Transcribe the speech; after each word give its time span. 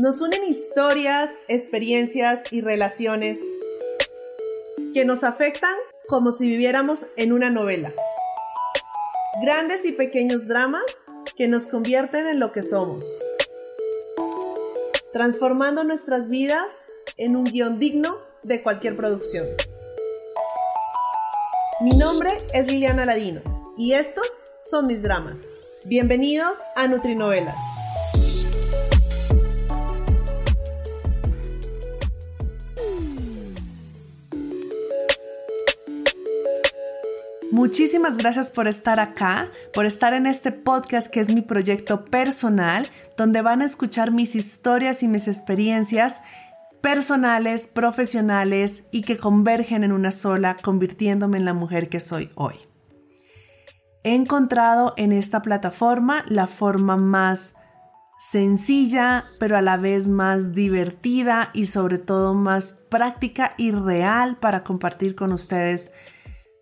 Nos 0.00 0.20
unen 0.20 0.44
historias, 0.44 1.30
experiencias 1.48 2.52
y 2.52 2.60
relaciones 2.60 3.38
que 4.92 5.06
nos 5.06 5.24
afectan 5.24 5.74
como 6.06 6.32
si 6.32 6.48
viviéramos 6.48 7.06
en 7.16 7.32
una 7.32 7.48
novela. 7.48 7.94
Grandes 9.40 9.86
y 9.86 9.92
pequeños 9.92 10.48
dramas 10.48 10.84
que 11.34 11.48
nos 11.48 11.66
convierten 11.66 12.26
en 12.26 12.40
lo 12.40 12.52
que 12.52 12.60
somos, 12.60 13.04
transformando 15.14 15.82
nuestras 15.82 16.28
vidas 16.28 16.84
en 17.16 17.34
un 17.34 17.44
guion 17.44 17.78
digno 17.78 18.18
de 18.42 18.62
cualquier 18.62 18.96
producción. 18.96 19.46
Mi 21.80 21.96
nombre 21.96 22.36
es 22.52 22.66
Liliana 22.66 23.06
Ladino 23.06 23.74
y 23.78 23.94
estos 23.94 24.26
son 24.60 24.88
mis 24.88 25.02
dramas. 25.02 25.40
Bienvenidos 25.86 26.58
a 26.74 26.86
Nutrinovelas. 26.86 27.75
Muchísimas 37.56 38.18
gracias 38.18 38.50
por 38.50 38.68
estar 38.68 39.00
acá, 39.00 39.50
por 39.72 39.86
estar 39.86 40.12
en 40.12 40.26
este 40.26 40.52
podcast 40.52 41.06
que 41.06 41.20
es 41.20 41.34
mi 41.34 41.40
proyecto 41.40 42.04
personal, 42.04 42.86
donde 43.16 43.40
van 43.40 43.62
a 43.62 43.64
escuchar 43.64 44.10
mis 44.10 44.36
historias 44.36 45.02
y 45.02 45.08
mis 45.08 45.26
experiencias 45.26 46.20
personales, 46.82 47.66
profesionales 47.66 48.84
y 48.90 49.00
que 49.00 49.16
convergen 49.16 49.84
en 49.84 49.92
una 49.92 50.10
sola, 50.10 50.58
convirtiéndome 50.62 51.38
en 51.38 51.46
la 51.46 51.54
mujer 51.54 51.88
que 51.88 51.98
soy 51.98 52.30
hoy. 52.34 52.56
He 54.04 54.14
encontrado 54.14 54.92
en 54.98 55.12
esta 55.12 55.40
plataforma 55.40 56.26
la 56.28 56.48
forma 56.48 56.98
más 56.98 57.54
sencilla, 58.18 59.24
pero 59.40 59.56
a 59.56 59.62
la 59.62 59.78
vez 59.78 60.08
más 60.08 60.52
divertida 60.52 61.48
y 61.54 61.64
sobre 61.64 61.96
todo 61.96 62.34
más 62.34 62.74
práctica 62.90 63.54
y 63.56 63.70
real 63.70 64.36
para 64.36 64.62
compartir 64.62 65.14
con 65.14 65.32
ustedes 65.32 65.90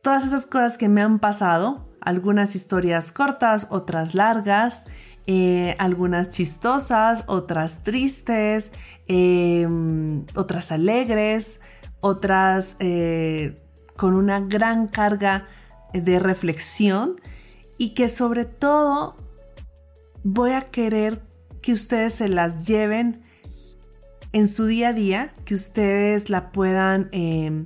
todas 0.04 0.26
esas 0.26 0.44
cosas 0.44 0.76
que 0.76 0.88
me 0.90 1.00
han 1.00 1.18
pasado, 1.18 1.88
algunas 2.02 2.54
historias 2.54 3.10
cortas, 3.10 3.68
otras 3.70 4.14
largas, 4.14 4.82
eh, 5.26 5.74
algunas 5.78 6.28
chistosas, 6.28 7.24
otras 7.26 7.82
tristes, 7.82 8.72
em, 9.08 10.26
otras 10.34 10.70
alegres, 10.72 11.60
otras 12.02 12.76
eh, 12.80 13.58
con 13.96 14.14
una 14.14 14.40
gran 14.40 14.88
carga 14.88 15.48
de 15.94 16.18
reflexión 16.18 17.18
y 17.78 17.94
que 17.94 18.10
sobre 18.10 18.44
todo 18.44 19.16
voy 20.22 20.50
a 20.50 20.60
querer 20.70 21.22
que 21.62 21.72
ustedes 21.72 22.12
se 22.12 22.28
las 22.28 22.66
lleven 22.66 23.22
en 24.32 24.48
su 24.48 24.66
día 24.66 24.88
a 24.88 24.92
día, 24.92 25.34
que 25.46 25.54
ustedes 25.54 26.28
la 26.28 26.52
puedan 26.52 27.08
em, 27.12 27.64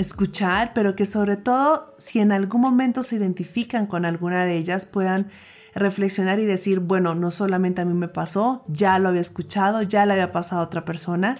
escuchar, 0.00 0.72
pero 0.74 0.96
que 0.96 1.04
sobre 1.04 1.36
todo 1.36 1.94
si 1.98 2.20
en 2.20 2.32
algún 2.32 2.62
momento 2.62 3.02
se 3.02 3.16
identifican 3.16 3.86
con 3.86 4.04
alguna 4.04 4.44
de 4.44 4.56
ellas 4.56 4.86
puedan 4.86 5.28
reflexionar 5.74 6.40
y 6.40 6.46
decir, 6.46 6.80
bueno, 6.80 7.14
no 7.14 7.30
solamente 7.30 7.82
a 7.82 7.84
mí 7.84 7.92
me 7.92 8.08
pasó, 8.08 8.64
ya 8.66 8.98
lo 8.98 9.08
había 9.08 9.20
escuchado, 9.20 9.82
ya 9.82 10.06
le 10.06 10.14
había 10.14 10.32
pasado 10.32 10.62
a 10.62 10.64
otra 10.64 10.84
persona. 10.84 11.36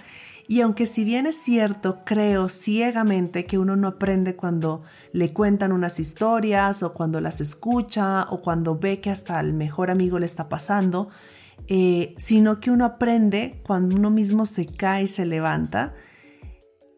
Y 0.47 0.61
aunque 0.61 0.85
si 0.85 1.03
bien 1.03 1.25
es 1.25 1.37
cierto, 1.37 2.03
creo 2.05 2.49
ciegamente 2.49 3.45
que 3.45 3.57
uno 3.57 3.75
no 3.75 3.87
aprende 3.87 4.35
cuando 4.35 4.83
le 5.11 5.33
cuentan 5.33 5.71
unas 5.71 5.99
historias 5.99 6.83
o 6.83 6.93
cuando 6.93 7.19
las 7.19 7.41
escucha 7.41 8.25
o 8.29 8.41
cuando 8.41 8.77
ve 8.77 9.01
que 9.01 9.09
hasta 9.09 9.39
al 9.39 9.53
mejor 9.53 9.89
amigo 9.89 10.19
le 10.19 10.25
está 10.25 10.49
pasando, 10.49 11.09
eh, 11.67 12.13
sino 12.17 12.59
que 12.59 12.69
uno 12.69 12.85
aprende 12.85 13.59
cuando 13.63 13.95
uno 13.95 14.09
mismo 14.09 14.45
se 14.45 14.65
cae 14.65 15.03
y 15.03 15.07
se 15.07 15.25
levanta 15.25 15.93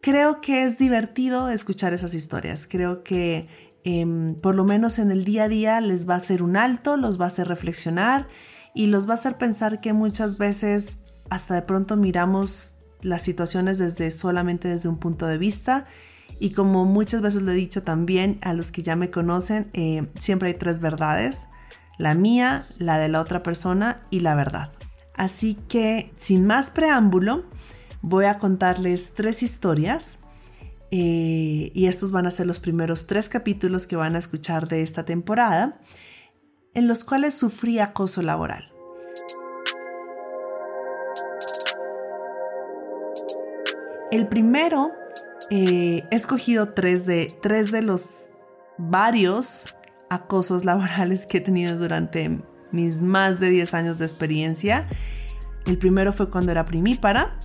creo 0.04 0.42
que 0.42 0.64
es 0.64 0.76
divertido 0.76 1.48
escuchar 1.48 1.94
esas 1.94 2.12
historias. 2.12 2.66
Creo 2.66 3.02
que 3.02 3.48
em, 3.84 4.34
por 4.34 4.54
lo 4.54 4.62
menos 4.62 4.98
en 4.98 5.10
el 5.10 5.24
día 5.24 5.44
a 5.44 5.48
día 5.48 5.80
les 5.80 6.06
va 6.06 6.12
a 6.12 6.16
hacer 6.18 6.42
un 6.42 6.58
alto, 6.58 6.98
los 6.98 7.18
va 7.18 7.24
a 7.24 7.28
hacer 7.28 7.48
reflexionar 7.48 8.28
y 8.74 8.88
los 8.88 9.08
va 9.08 9.12
a 9.12 9.14
hacer 9.14 9.38
pensar 9.38 9.80
que 9.80 9.94
muchas 9.94 10.36
veces 10.36 10.98
hasta 11.30 11.54
de 11.54 11.62
pronto 11.62 11.96
miramos 11.96 12.76
las 13.00 13.22
situaciones 13.22 13.78
desde 13.78 14.10
solamente 14.10 14.68
desde 14.68 14.90
un 14.90 14.98
punto 14.98 15.26
de 15.26 15.38
vista. 15.38 15.86
Y 16.38 16.50
como 16.50 16.84
muchas 16.84 17.22
veces 17.22 17.40
lo 17.40 17.52
he 17.52 17.54
dicho 17.54 17.82
también 17.82 18.38
a 18.42 18.52
los 18.52 18.72
que 18.72 18.82
ya 18.82 18.96
me 18.96 19.10
conocen, 19.10 19.70
eh, 19.72 20.06
siempre 20.18 20.48
hay 20.48 20.54
tres 20.58 20.80
verdades. 20.80 21.48
La 21.96 22.12
mía, 22.12 22.66
la 22.76 22.98
de 22.98 23.08
la 23.08 23.22
otra 23.22 23.42
persona 23.42 24.02
y 24.10 24.20
la 24.20 24.34
verdad. 24.34 24.70
Así 25.14 25.54
que, 25.54 26.12
sin 26.16 26.46
más 26.46 26.70
preámbulo, 26.70 27.44
voy 28.04 28.26
a 28.26 28.36
contarles 28.36 29.14
tres 29.14 29.42
historias 29.42 30.18
eh, 30.90 31.70
y 31.72 31.86
estos 31.86 32.12
van 32.12 32.26
a 32.26 32.30
ser 32.30 32.46
los 32.46 32.58
primeros 32.58 33.06
tres 33.06 33.30
capítulos 33.30 33.86
que 33.86 33.96
van 33.96 34.14
a 34.14 34.18
escuchar 34.18 34.68
de 34.68 34.82
esta 34.82 35.06
temporada 35.06 35.80
en 36.74 36.86
los 36.86 37.02
cuales 37.02 37.32
sufrí 37.32 37.78
acoso 37.78 38.20
laboral. 38.20 38.70
El 44.10 44.28
primero, 44.28 44.92
eh, 45.50 46.02
he 46.10 46.14
escogido 46.14 46.74
tres 46.74 47.06
de, 47.06 47.34
tres 47.40 47.72
de 47.72 47.80
los 47.80 48.30
varios 48.76 49.74
acosos 50.10 50.66
laborales 50.66 51.24
que 51.24 51.38
he 51.38 51.40
tenido 51.40 51.78
durante 51.78 52.42
mis 52.70 53.00
más 53.00 53.40
de 53.40 53.48
10 53.48 53.72
años 53.72 53.98
de 53.98 54.04
experiencia. 54.04 54.88
El 55.64 55.78
primero 55.78 56.12
fue 56.12 56.28
cuando 56.28 56.52
era 56.52 56.66
primípara, 56.66 57.38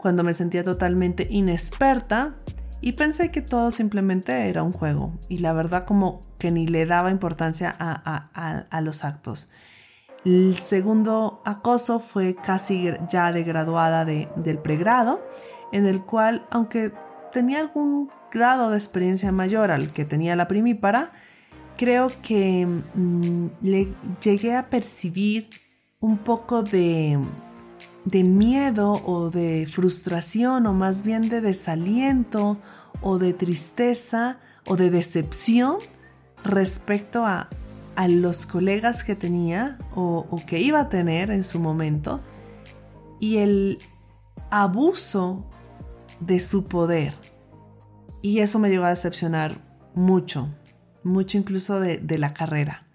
cuando 0.00 0.24
me 0.24 0.34
sentía 0.34 0.64
totalmente 0.64 1.26
inexperta 1.30 2.36
y 2.80 2.92
pensé 2.92 3.30
que 3.30 3.42
todo 3.42 3.70
simplemente 3.70 4.48
era 4.48 4.62
un 4.62 4.72
juego 4.72 5.12
y 5.28 5.38
la 5.38 5.52
verdad 5.52 5.84
como 5.84 6.20
que 6.38 6.50
ni 6.50 6.66
le 6.66 6.86
daba 6.86 7.10
importancia 7.10 7.74
a, 7.78 8.80
los 8.80 9.04
actos. 9.04 9.48
El 10.24 10.56
segundo 10.56 11.42
acoso 11.44 12.00
fue 12.00 12.34
casi 12.34 12.90
ya 13.08 13.32
de 13.32 13.42
graduada 13.42 14.04
del 14.04 14.58
pregrado, 14.58 15.20
en 15.72 15.86
el 15.86 16.02
cual, 16.02 16.46
aunque 16.50 16.92
tenía 17.32 17.60
algún 17.60 18.10
grado 18.30 18.70
de 18.70 18.76
experiencia 18.76 19.32
mayor 19.32 19.70
al 19.70 19.92
que 19.92 20.04
tenía 20.04 20.36
la 20.36 20.48
primípara, 20.48 21.12
creo 21.76 22.10
que 22.22 22.66
mm, 22.66 23.46
le 23.62 23.94
llegué 24.22 24.54
a 24.54 24.68
percibir 24.68 25.48
un 26.00 26.18
poco 26.18 26.62
de 26.62 27.18
de 28.10 28.24
miedo 28.24 29.00
o 29.04 29.30
de 29.30 29.68
frustración 29.70 30.66
o 30.66 30.72
más 30.72 31.04
bien 31.04 31.28
de 31.28 31.40
desaliento 31.40 32.58
o 33.00 33.18
de 33.18 33.32
tristeza 33.32 34.38
o 34.66 34.76
de 34.76 34.90
decepción 34.90 35.78
respecto 36.44 37.24
a, 37.24 37.48
los 38.08 38.46
colegas 38.46 39.04
que 39.04 39.14
tenía 39.14 39.76
o, 39.94 40.26
o 40.30 40.46
que 40.46 40.58
iba 40.58 40.80
a 40.80 40.88
tener 40.88 41.30
en 41.30 41.44
su 41.44 41.60
momento 41.60 42.22
y 43.18 43.36
el 43.36 43.78
abuso 44.50 45.44
de 46.18 46.40
su 46.40 46.64
poder. 46.64 47.12
Y 48.22 48.38
eso 48.38 48.58
me 48.58 48.70
llevó 48.70 48.86
a 48.86 48.90
decepcionar 48.90 49.60
mucho, 49.94 50.48
mucho 51.04 51.36
incluso 51.36 51.78
de, 51.78 51.98
de 51.98 52.16
la 52.16 52.32
carrera. 52.32 52.86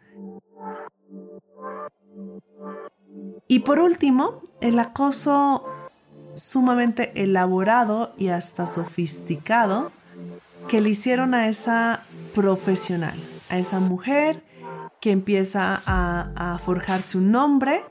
Y 3.48 3.60
por 3.60 3.78
último, 3.78 4.42
el 4.62 4.80
acoso 4.80 5.66
sumamente 6.34 7.12
elaborado 7.22 8.12
y 8.18 8.30
hasta 8.30 8.68
sofisticado 8.68 9.92
que 10.68 10.82
le 10.82 10.90
hicieron 10.90 11.34
a 11.34 11.48
esa 11.48 12.02
profesional, 12.34 13.18
a 13.50 13.58
esa 13.58 13.80
mujer 13.80 14.44
que 15.00 15.12
empieza 15.12 15.82
a, 15.86 16.60
forjarse 16.64 17.18
un 17.18 17.32
nombre 17.32 17.84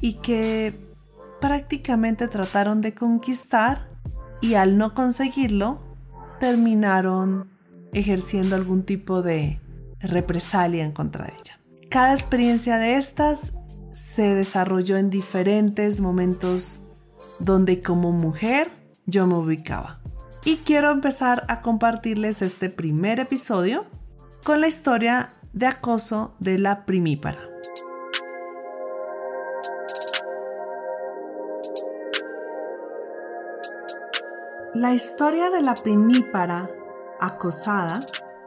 y 0.00 0.14
que 0.14 0.78
prácticamente 1.40 2.28
trataron 2.28 2.80
de 2.82 2.94
conquistar 2.94 3.88
y 4.42 4.54
al 4.54 4.76
no 4.76 4.94
conseguirlo 4.94 5.80
terminaron 6.38 7.50
ejerciendo 7.92 8.56
algún 8.56 8.84
tipo 8.84 9.22
de 9.22 9.58
represalia 10.00 10.84
en 10.84 10.92
contra 10.92 11.26
de 11.26 11.32
ella. 11.32 11.60
Cada 11.88 12.12
experiencia 12.12 12.76
de 12.76 12.96
estas 12.96 13.54
se 13.94 14.34
desarrolló 14.34 14.96
en 14.96 15.10
diferentes 15.10 16.00
momentos 16.00 16.82
donde 17.38 17.80
como 17.80 18.12
mujer 18.12 18.70
yo 19.06 19.26
me 19.26 19.34
ubicaba. 19.34 20.00
Y 20.44 20.58
quiero 20.58 20.90
empezar 20.90 21.44
a 21.48 21.60
compartirles 21.60 22.42
este 22.42 22.70
primer 22.70 23.20
episodio 23.20 23.86
con 24.44 24.60
la 24.60 24.68
historia 24.68 25.34
de 25.52 25.66
acoso 25.66 26.34
de 26.38 26.58
la 26.58 26.86
primípara. 26.86 27.38
La 34.74 34.94
historia 34.94 35.50
de 35.50 35.62
la 35.62 35.74
primípara 35.74 36.70
acosada 37.20 37.98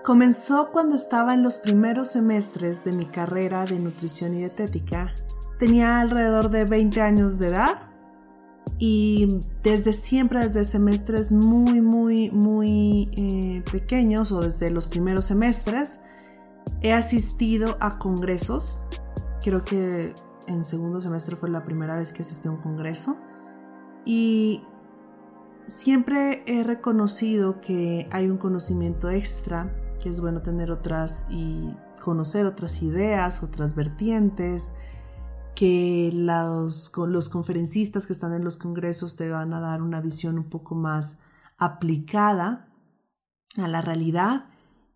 comenzó 0.03 0.71
cuando 0.71 0.95
estaba 0.95 1.33
en 1.33 1.43
los 1.43 1.59
primeros 1.59 2.09
semestres 2.09 2.83
de 2.83 2.93
mi 2.93 3.05
carrera 3.05 3.65
de 3.65 3.77
nutrición 3.77 4.33
y 4.33 4.39
dietética 4.39 5.13
Tenía 5.59 5.99
alrededor 5.99 6.49
de 6.49 6.65
20 6.65 7.01
años 7.01 7.39
de 7.39 7.47
edad 7.47 7.89
Y 8.79 9.39
desde 9.63 9.93
siempre, 9.93 10.39
desde 10.39 10.63
semestres 10.63 11.31
muy, 11.31 11.79
muy, 11.79 12.31
muy 12.31 13.09
eh, 13.15 13.63
pequeños 13.71 14.31
o 14.31 14.41
desde 14.41 14.71
los 14.71 14.87
primeros 14.87 15.25
semestres, 15.25 15.99
he 16.81 16.93
asistido 16.93 17.77
a 17.79 17.99
congresos. 17.99 18.79
Creo 19.41 19.63
que 19.63 20.13
en 20.47 20.65
segundo 20.65 21.01
semestre 21.01 21.35
fue 21.35 21.49
la 21.49 21.63
primera 21.63 21.95
vez 21.95 22.11
que 22.11 22.23
asistí 22.23 22.47
a 22.47 22.51
un 22.51 22.61
congreso. 22.61 23.17
Y 24.05 24.63
siempre 25.65 26.43
he 26.45 26.63
reconocido 26.63 27.61
que 27.61 28.07
hay 28.11 28.29
un 28.29 28.37
conocimiento 28.37 29.09
extra, 29.09 29.73
que 30.01 30.09
es 30.09 30.19
bueno 30.19 30.41
tener 30.41 30.71
otras 30.71 31.25
y 31.29 31.69
conocer 32.01 32.45
otras 32.45 32.81
ideas, 32.83 33.43
otras 33.43 33.75
vertientes, 33.75 34.73
que 35.55 36.11
los, 36.13 36.91
los 36.95 37.29
conferencistas 37.29 38.05
que 38.05 38.13
están 38.13 38.33
en 38.33 38.43
los 38.43 38.57
congresos 38.57 39.15
te 39.15 39.29
van 39.29 39.53
a 39.53 39.59
dar 39.59 39.81
una 39.81 40.01
visión 40.01 40.37
un 40.37 40.49
poco 40.49 40.75
más 40.75 41.19
aplicada 41.57 42.69
a 43.57 43.67
la 43.67 43.81
realidad 43.81 44.45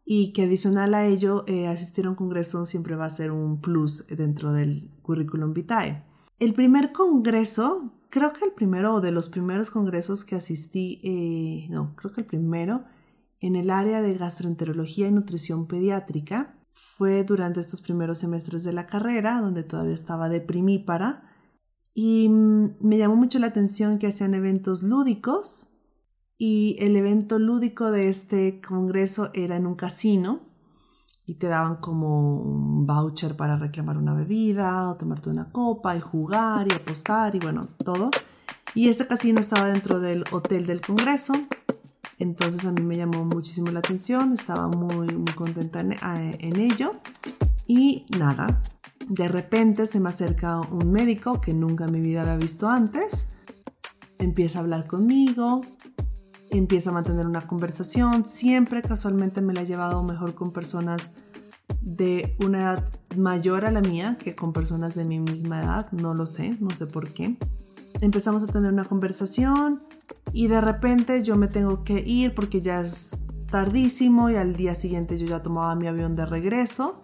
y 0.04 0.34
que 0.34 0.44
adicional 0.44 0.94
a 0.94 1.06
ello 1.06 1.44
eh, 1.48 1.68
asistir 1.68 2.06
a 2.06 2.10
un 2.10 2.16
congreso 2.16 2.66
siempre 2.66 2.96
va 2.96 3.06
a 3.06 3.10
ser 3.10 3.32
un 3.32 3.62
plus 3.62 4.08
dentro 4.08 4.54
del 4.54 4.90
currículum 5.02 5.54
vitae. 5.54 6.04
El 6.40 6.54
primer 6.54 6.92
congreso, 6.92 7.94
creo 8.10 8.32
que 8.32 8.46
el 8.46 8.54
primero 8.54 9.02
de 9.02 9.12
los 9.12 9.28
primeros 9.28 9.70
congresos 9.70 10.24
que 10.24 10.36
asistí, 10.36 11.02
eh, 11.04 11.68
no, 11.70 11.96
creo 11.96 12.14
que 12.14 12.22
el 12.22 12.28
primero 12.28 12.86
en 13.40 13.56
el 13.56 13.70
área 13.70 14.02
de 14.02 14.16
gastroenterología 14.16 15.08
y 15.08 15.12
nutrición 15.12 15.68
pediátrica, 15.68 16.57
fue 16.72 17.24
durante 17.24 17.60
estos 17.60 17.82
primeros 17.82 18.20
semestres 18.20 18.64
de 18.64 18.74
la 18.74 18.88
carrera, 18.88 19.42
donde 19.42 19.64
todavía 19.64 19.94
estaba 19.94 20.30
deprimípara, 20.30 21.24
y 21.94 22.30
mm, 22.30 22.78
me 22.82 22.98
llamó 22.98 23.16
mucho 23.16 23.40
la 23.40 23.48
atención 23.48 23.98
que 23.98 24.08
hacían 24.08 24.34
eventos 24.34 24.84
lúdicos, 24.84 25.70
y 26.38 26.76
el 26.80 26.96
evento 26.96 27.40
lúdico 27.40 27.92
de 27.92 28.10
este 28.10 28.62
congreso 28.62 29.32
era 29.34 29.56
en 29.56 29.66
un 29.66 29.76
casino, 29.76 30.42
y 31.26 31.36
te 31.36 31.48
daban 31.48 31.78
como 31.78 32.40
un 32.40 32.86
voucher 32.86 33.36
para 33.36 33.58
reclamar 33.58 33.98
una 33.98 34.14
bebida, 34.14 34.90
o 34.90 34.98
tomarte 34.98 35.30
una 35.30 35.52
copa, 35.52 35.98
y 35.98 36.00
jugar, 36.00 36.68
y 36.70 36.76
apostar, 36.76 37.36
y 37.36 37.40
bueno, 37.40 37.70
todo. 37.84 38.12
Y 38.76 38.90
ese 38.90 39.08
casino 39.08 39.40
estaba 39.40 39.68
dentro 39.68 40.00
del 40.00 40.24
hotel 40.32 40.68
del 40.68 40.82
congreso, 40.82 41.34
entonces 42.20 42.66
a 42.66 42.72
mí 42.72 42.82
me 42.82 42.98
llamó 42.98 43.26
muchísimo 43.26 43.72
la 43.72 43.80
atención, 43.80 44.34
estaba 44.34 44.68
muy, 44.68 45.08
muy 45.08 45.34
contenta 45.36 45.82
en, 45.82 46.60
ello. 46.60 46.94
Y 47.68 48.06
nada, 48.18 48.62
de 49.08 49.28
repente 49.28 49.86
se 49.86 50.00
me 50.00 50.10
acerca 50.10 50.60
un 50.62 50.92
médico 50.92 51.40
que 51.42 51.54
nunca 51.54 51.86
en 51.86 51.92
mi 51.92 52.02
vida 52.02 52.22
había 52.22 52.38
visto 52.38 52.70
antes, 52.70 53.28
empieza 54.18 54.60
a 54.60 54.62
hablar 54.64 54.88
conmigo, 54.88 55.62
empieza 56.50 56.90
a 56.90 56.94
mantener 56.94 57.28
una 57.28 57.46
conversación, 57.46 58.26
siempre 58.26 58.82
casualmente 58.82 59.42
me 59.42 59.54
la 59.54 59.62
he 59.62 59.66
llevado 59.66 60.02
mejor 60.02 60.34
con 60.34 60.52
personas 60.52 61.12
de 61.82 62.36
una 62.44 62.62
edad 62.62 62.88
mayor 63.16 63.66
a 63.66 63.72
la 63.72 63.82
mía 63.82 64.18
que 64.20 64.36
con 64.36 64.54
personas 64.54 64.96
de 64.96 65.06
mi 65.06 65.20
misma 65.20 65.62
edad, 65.62 65.92
no 65.92 66.14
lo 66.14 66.26
sé, 66.26 66.58
no 66.60 66.70
sé 66.72 66.88
por 66.88 67.14
qué. 67.14 67.38
Empezamos 68.02 68.44
a 68.44 68.48
tener 68.48 68.72
una 68.72 68.86
conversación, 68.86 69.82
y 70.34 70.48
de 70.48 70.62
repente 70.62 71.24
yo 71.24 71.36
me 71.36 71.48
tengo 71.48 71.84
que 71.84 72.00
ir 72.00 72.34
porque 72.34 72.62
ya 72.62 72.82
es 72.82 73.18
tardísimo 73.50 74.30
y 74.30 74.36
al 74.36 74.56
día 74.56 74.76
siguiente 74.76 75.18
yo 75.18 75.26
ya 75.26 75.42
tomaba 75.42 75.76
mi 75.76 75.88
avión 75.88 76.16
de 76.16 76.26
regreso 76.26 77.02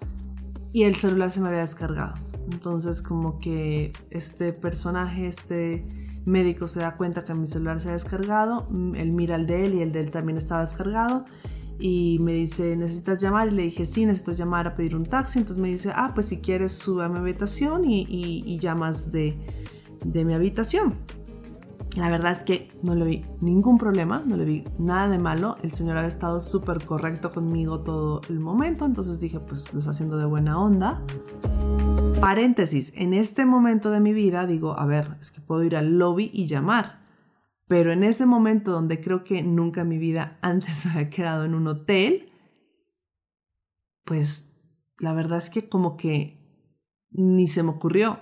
y 0.71 0.83
el 0.83 0.95
celular 0.95 1.31
se 1.31 1.41
me 1.41 1.47
había 1.47 1.61
descargado. 1.61 2.15
Entonces 2.51 3.01
como 3.01 3.39
que 3.39 3.93
este 4.09 4.51
personaje, 4.53 5.27
este 5.27 5.85
médico 6.25 6.67
se 6.67 6.79
da 6.79 6.95
cuenta 6.95 7.23
que 7.23 7.33
mi 7.33 7.47
celular 7.47 7.79
se 7.79 7.89
ha 7.89 7.93
descargado, 7.93 8.67
él 8.95 9.13
mira 9.13 9.35
el 9.35 9.45
de 9.45 9.65
él 9.65 9.73
y 9.75 9.81
el 9.81 9.91
de 9.91 10.01
él 10.01 10.11
también 10.11 10.37
estaba 10.37 10.61
descargado 10.61 11.25
y 11.79 12.19
me 12.19 12.33
dice, 12.33 12.77
¿necesitas 12.77 13.21
llamar? 13.21 13.47
Y 13.49 13.51
le 13.51 13.63
dije, 13.63 13.85
sí, 13.85 14.05
necesito 14.05 14.31
llamar 14.31 14.67
a 14.67 14.75
pedir 14.75 14.95
un 14.95 15.05
taxi. 15.05 15.39
Entonces 15.39 15.61
me 15.61 15.69
dice, 15.69 15.91
ah, 15.93 16.11
pues 16.13 16.27
si 16.27 16.39
quieres 16.39 16.71
sube 16.71 17.03
a 17.03 17.09
mi 17.09 17.17
habitación 17.17 17.83
y, 17.83 18.05
y 18.09 18.59
llamas 18.59 19.11
de, 19.11 19.37
de 20.05 20.23
mi 20.23 20.33
habitación. 20.33 20.95
La 21.95 22.09
verdad 22.09 22.31
es 22.31 22.43
que 22.43 22.71
no 22.81 22.95
le 22.95 23.05
vi 23.05 23.25
ningún 23.39 23.77
problema, 23.77 24.23
no 24.25 24.35
le 24.35 24.45
vi 24.45 24.63
nada 24.79 25.07
de 25.07 25.19
malo. 25.19 25.57
El 25.61 25.73
señor 25.73 25.97
había 25.97 26.07
estado 26.07 26.41
súper 26.41 26.83
correcto 26.83 27.31
conmigo 27.31 27.81
todo 27.81 28.21
el 28.29 28.39
momento, 28.39 28.85
entonces 28.85 29.19
dije, 29.19 29.39
pues 29.39 29.71
lo 29.73 29.79
está 29.79 29.91
haciendo 29.91 30.17
de 30.17 30.25
buena 30.25 30.59
onda. 30.59 31.03
Paréntesis, 32.19 32.93
en 32.95 33.13
este 33.13 33.45
momento 33.45 33.91
de 33.91 33.99
mi 33.99 34.11
vida 34.11 34.47
digo, 34.47 34.79
a 34.79 34.85
ver, 34.85 35.17
es 35.19 35.29
que 35.29 35.41
puedo 35.41 35.63
ir 35.63 35.75
al 35.75 35.99
lobby 35.99 36.31
y 36.33 36.47
llamar. 36.47 37.03
Pero 37.67 37.91
en 37.91 38.03
ese 38.03 38.25
momento 38.25 38.71
donde 38.71 38.99
creo 38.99 39.23
que 39.23 39.43
nunca 39.43 39.81
en 39.81 39.89
mi 39.89 39.97
vida 39.97 40.39
antes 40.41 40.85
me 40.85 40.91
había 40.93 41.09
quedado 41.09 41.45
en 41.45 41.53
un 41.53 41.67
hotel, 41.67 42.31
pues 44.03 44.51
la 44.97 45.13
verdad 45.13 45.37
es 45.37 45.49
que 45.49 45.69
como 45.69 45.95
que 45.95 46.39
ni 47.11 47.47
se 47.47 47.61
me 47.61 47.69
ocurrió. 47.69 48.19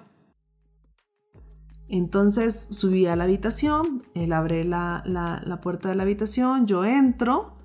Entonces 1.93 2.69
subí 2.71 3.05
a 3.05 3.17
la 3.17 3.25
habitación, 3.25 4.03
él 4.15 4.31
abre 4.31 4.63
la, 4.63 5.59
puerta 5.61 5.89
de 5.89 5.95
la 5.95 6.03
habitación, 6.03 6.65
yo 6.65 6.85
entro 6.85 7.57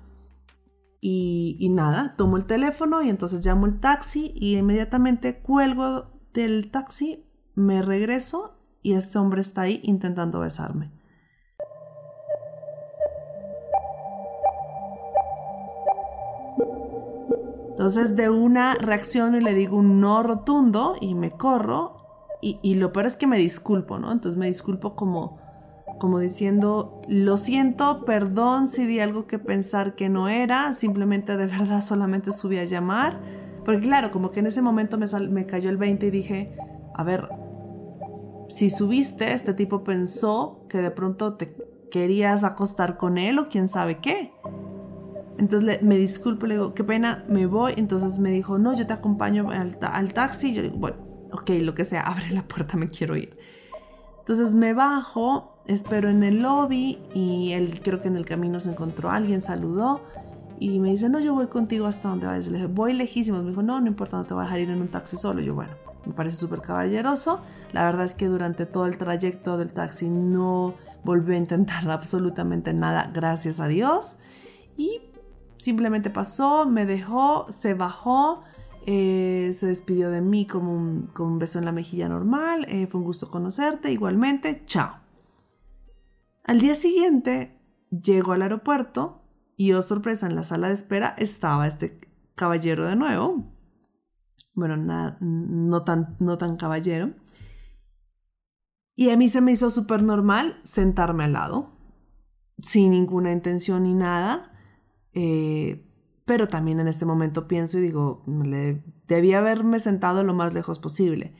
y, 0.99 1.55
y, 1.61 1.69
nada, 1.69 2.13
tomo 2.17 2.35
el 2.35 2.43
teléfono 2.43 3.01
y 3.01 3.07
entonces 3.07 3.45
llamo 3.45 3.67
el 3.67 3.79
taxi 3.79 4.33
y 4.35 4.57
inmediatamente 4.57 5.39
cuelgo 5.39 6.11
del 6.33 6.71
taxi, 6.71 7.25
me 7.55 7.81
regreso 7.81 8.59
y 8.83 8.95
este 8.95 9.17
hombre 9.17 9.39
está 9.39 9.61
ahí 9.61 9.79
intentando 9.83 10.41
besarme. 10.41 10.91
Entonces 17.69 18.17
de 18.17 18.29
una 18.29 18.73
reacción 18.73 19.35
y 19.35 19.39
le 19.39 19.53
digo 19.53 19.77
un 19.77 20.01
no 20.01 20.21
rotundo 20.21 20.95
y 20.99 21.15
me 21.15 21.31
corro 21.31 21.96
y, 22.41 22.75
lo 22.75 22.93
peor 22.93 23.07
es 23.07 23.15
que 23.15 23.25
me 23.25 23.37
disculpo, 23.37 23.97
¿no? 23.97 24.11
Entonces 24.11 24.37
me 24.37 24.45
disculpo 24.45 24.95
como, 24.95 25.39
como 25.99 26.19
diciendo, 26.19 27.01
lo 27.07 27.35
siento, 27.37 28.05
perdón 28.05 28.67
si 28.67 28.85
di 28.85 28.99
algo 28.99 29.25
que 29.25 29.39
pensar 29.39 29.95
que 29.95 30.07
no 30.07 30.29
era, 30.29 30.73
simplemente 30.75 31.35
de 31.35 31.47
verdad 31.47 31.81
solamente 31.81 32.31
subí 32.31 32.57
a 32.59 32.65
llamar. 32.65 33.19
Porque 33.65 33.81
claro, 33.81 34.11
como 34.11 34.29
que 34.29 34.39
en 34.39 34.47
ese 34.47 34.61
momento 34.61 34.97
me, 34.97 35.07
me 35.29 35.45
cayó 35.45 35.69
el 35.69 35.77
20 35.77 36.05
y 36.05 36.11
dije, 36.11 36.55
a 36.93 37.03
ver, 37.03 37.27
si 38.49 38.69
subiste, 38.69 39.33
este 39.33 39.53
tipo 39.53 39.83
pensó 39.83 40.65
que 40.69 40.77
de 40.77 40.91
pronto 40.91 41.33
te 41.33 41.55
querías 41.91 42.43
acostar 42.43 42.97
con 42.97 43.17
él 43.17 43.39
o 43.39 43.47
quién 43.47 43.67
sabe 43.67 43.97
qué. 43.97 44.31
Entonces 45.37 45.81
me 45.81 45.97
disculpo, 45.97 46.45
le 46.45 46.55
digo, 46.55 46.73
qué 46.73 46.83
pena, 46.83 47.25
me 47.27 47.45
voy. 47.45 47.73
Entonces 47.77 48.19
me 48.19 48.31
dijo, 48.31 48.57
no, 48.57 48.75
yo 48.75 48.87
te 48.87 48.93
acompaño 48.93 49.49
al, 49.51 49.77
al 49.81 50.13
taxi. 50.13 50.53
Yo 50.53 50.61
digo, 50.61 50.77
bueno, 50.77 51.06
ok, 51.31 51.49
lo 51.61 51.75
que 51.75 51.83
sea, 51.83 52.01
abre 52.01 52.29
la 52.31 52.43
puerta, 52.43 52.77
me 52.77 52.89
quiero 52.89 53.15
ir. 53.15 53.37
Entonces 54.19 54.55
me 54.55 54.73
bajo, 54.73 55.61
espero 55.67 56.09
en 56.09 56.23
el 56.23 56.41
lobby 56.41 56.99
y 57.13 57.53
él 57.53 57.79
creo 57.81 58.01
que 58.01 58.09
en 58.09 58.17
el 58.17 58.25
camino 58.25 58.59
se 58.59 58.71
encontró 58.71 59.09
alguien, 59.09 59.39
saludó 59.39 60.01
y 60.59 60.79
me 60.79 60.89
dice, 60.89 61.09
no, 61.09 61.19
yo 61.19 61.33
voy 61.33 61.47
contigo 61.47 61.85
hasta 61.85 62.09
donde 62.09 62.27
vayas. 62.27 62.47
Le 62.47 62.57
dije, 62.57 62.67
voy 62.67 62.93
lejísimos. 62.93 63.43
Me 63.43 63.49
dijo, 63.49 63.61
no, 63.61 63.79
no 63.79 63.87
importa, 63.87 64.17
no 64.17 64.25
te 64.25 64.33
voy 64.33 64.41
a 64.41 64.45
dejar 64.45 64.59
ir 64.59 64.69
en 64.69 64.81
un 64.81 64.87
taxi 64.87 65.15
solo. 65.15 65.41
Yo, 65.41 65.53
bueno, 65.53 65.73
me 66.05 66.13
parece 66.13 66.37
súper 66.37 66.61
caballeroso. 66.61 67.41
La 67.73 67.83
verdad 67.83 68.05
es 68.05 68.15
que 68.15 68.25
durante 68.25 68.65
todo 68.65 68.85
el 68.85 68.97
trayecto 68.97 69.57
del 69.57 69.71
taxi 69.71 70.09
no 70.09 70.75
volvió 71.03 71.35
a 71.35 71.37
intentar 71.37 71.89
absolutamente 71.91 72.73
nada, 72.73 73.11
gracias 73.13 73.59
a 73.59 73.67
Dios. 73.67 74.17
Y 74.75 75.01
simplemente 75.57 76.09
pasó, 76.09 76.65
me 76.65 76.85
dejó, 76.85 77.45
se 77.49 77.73
bajó 77.73 78.43
eh, 78.89 79.51
se 79.51 79.67
despidió 79.67 80.09
de 80.09 80.21
mí 80.21 80.47
como 80.47 80.73
un, 80.73 81.07
con 81.07 81.27
un 81.27 81.39
beso 81.39 81.59
en 81.59 81.65
la 81.65 81.73
mejilla 81.73 82.07
normal. 82.07 82.65
Eh, 82.69 82.87
fue 82.87 83.01
un 83.01 83.05
gusto 83.05 83.29
conocerte. 83.29 83.91
Igualmente, 83.91 84.63
chao. 84.65 85.01
Al 86.45 86.61
día 86.61 86.73
siguiente 86.73 87.59
llego 87.91 88.31
al 88.31 88.43
aeropuerto 88.43 89.25
y, 89.57 89.73
oh 89.73 89.81
sorpresa, 89.81 90.25
en 90.27 90.35
la 90.35 90.43
sala 90.43 90.69
de 90.69 90.75
espera 90.75 91.15
estaba 91.17 91.67
este 91.67 91.97
caballero 92.35 92.87
de 92.87 92.95
nuevo. 92.95 93.53
Bueno, 94.53 94.77
no, 94.77 95.83
tan, 95.83 96.15
no 96.19 96.37
tan 96.37 96.55
caballero. 96.55 97.13
Y 98.95 99.09
a 99.09 99.17
mí 99.17 99.27
se 99.27 99.41
me 99.41 99.51
hizo 99.51 99.69
súper 99.69 100.01
normal 100.01 100.61
sentarme 100.63 101.25
al 101.25 101.33
lado, 101.33 101.77
sin 102.57 102.91
ninguna 102.91 103.33
intención 103.33 103.83
ni 103.83 103.93
nada. 103.93 104.53
Eh, 105.11 105.86
pero 106.27 106.49
también 106.49 106.81
en 106.81 106.89
este 106.89 107.05
momento 107.05 107.47
pienso 107.47 107.77
y 107.77 107.81
digo, 107.81 108.21
le, 108.27 108.83
debía 109.07 109.37
haberme 109.37 109.79
sentado 109.79 110.23
lo 110.23 110.33
más 110.33 110.53
lejos 110.53 110.77
posible. 110.77 111.33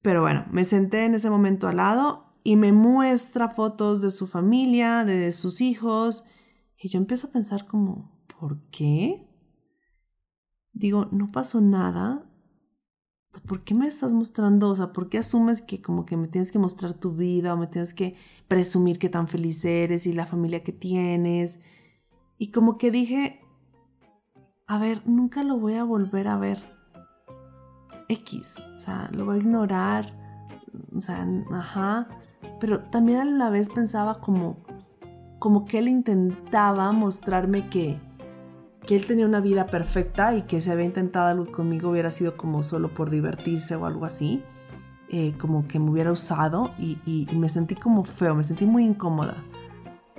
Pero 0.00 0.22
bueno, 0.22 0.46
me 0.50 0.64
senté 0.64 1.04
en 1.04 1.14
ese 1.14 1.28
momento 1.28 1.68
al 1.68 1.76
lado 1.76 2.34
y 2.42 2.56
me 2.56 2.72
muestra 2.72 3.50
fotos 3.50 4.00
de 4.00 4.10
su 4.10 4.26
familia, 4.26 5.04
de 5.04 5.30
sus 5.32 5.60
hijos, 5.60 6.24
y 6.76 6.88
yo 6.88 6.98
empiezo 6.98 7.26
a 7.26 7.32
pensar 7.32 7.66
como, 7.66 8.24
¿por 8.40 8.62
qué? 8.70 9.28
Digo, 10.72 11.08
no 11.12 11.30
pasó 11.30 11.60
nada. 11.60 12.26
¿por 13.46 13.62
qué 13.62 13.74
me 13.74 13.86
estás 13.86 14.12
mostrando? 14.12 14.70
O 14.70 14.76
sea, 14.76 14.92
¿por 14.92 15.10
qué 15.10 15.18
asumes 15.18 15.60
que 15.60 15.82
como 15.82 16.06
que 16.06 16.16
me 16.16 16.28
tienes 16.28 16.50
que 16.50 16.58
mostrar 16.58 16.94
tu 16.94 17.12
vida 17.12 17.54
o 17.54 17.56
me 17.58 17.66
tienes 17.66 17.94
que 17.94 18.16
presumir 18.48 18.98
que 18.98 19.08
tan 19.08 19.28
feliz 19.28 19.64
eres 19.64 20.06
y 20.06 20.14
la 20.14 20.26
familia 20.26 20.62
que 20.62 20.72
tienes? 20.72 21.60
Y 22.42 22.50
como 22.50 22.76
que 22.76 22.90
dije, 22.90 23.40
a 24.66 24.76
ver, 24.76 25.02
nunca 25.06 25.44
lo 25.44 25.58
voy 25.58 25.74
a 25.74 25.84
volver 25.84 26.26
a 26.26 26.36
ver. 26.38 26.58
X, 28.08 28.60
o 28.74 28.80
sea, 28.80 29.08
lo 29.12 29.26
voy 29.26 29.36
a 29.36 29.40
ignorar, 29.42 30.06
o 30.92 31.00
sea, 31.00 31.24
ajá, 31.52 32.08
pero 32.58 32.80
también 32.80 33.20
a 33.20 33.24
la 33.26 33.48
vez 33.48 33.70
pensaba 33.70 34.18
como, 34.18 34.56
como 35.38 35.66
que 35.66 35.78
él 35.78 35.86
intentaba 35.86 36.90
mostrarme 36.90 37.70
que, 37.70 38.00
que 38.88 38.96
él 38.96 39.06
tenía 39.06 39.26
una 39.26 39.40
vida 39.40 39.66
perfecta 39.66 40.34
y 40.34 40.42
que 40.42 40.60
si 40.60 40.68
había 40.68 40.86
intentado 40.86 41.28
algo 41.28 41.52
conmigo 41.52 41.90
hubiera 41.90 42.10
sido 42.10 42.36
como 42.36 42.64
solo 42.64 42.92
por 42.92 43.08
divertirse 43.10 43.76
o 43.76 43.86
algo 43.86 44.04
así, 44.04 44.42
eh, 45.10 45.34
como 45.38 45.68
que 45.68 45.78
me 45.78 45.92
hubiera 45.92 46.10
usado 46.10 46.74
y, 46.76 47.28
me 47.36 47.48
sentí 47.48 47.76
como 47.76 48.02
feo, 48.02 48.34
me 48.34 48.42
sentí 48.42 48.66
muy 48.66 48.82
incómoda. 48.82 49.36